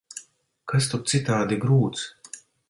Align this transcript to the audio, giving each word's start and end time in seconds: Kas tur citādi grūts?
Kas 0.71 0.87
tur 0.93 1.03
citādi 1.11 1.61
grūts? 1.67 2.09